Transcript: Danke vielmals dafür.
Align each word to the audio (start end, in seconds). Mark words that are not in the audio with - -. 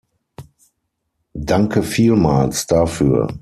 Danke 1.45 1.83
vielmals 1.83 2.65
dafür. 2.65 3.27